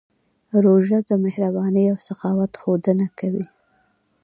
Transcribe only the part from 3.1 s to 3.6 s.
کوي.